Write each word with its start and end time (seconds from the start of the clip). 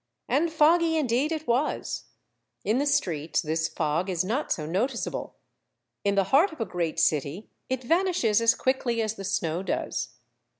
And 0.27 0.51
foggy 0.51 0.97
indeed 0.97 1.31
it 1.31 1.45
was. 1.45 2.05
In 2.65 2.79
the 2.79 2.87
streets 2.87 3.39
this 3.39 3.67
fog 3.67 4.09
is 4.09 4.23
not 4.23 4.51
so 4.51 4.65
noticeable; 4.65 5.35
in 6.03 6.15
the 6.15 6.23
heart 6.33 6.51
of 6.51 6.59
a 6.59 6.65
great 6.65 6.99
city 6.99 7.51
it 7.69 7.83
vanishes 7.83 8.41
as 8.41 8.55
quickly 8.55 8.99
as 9.03 9.13
the 9.13 9.23
snow 9.23 9.61
does. 9.61 10.13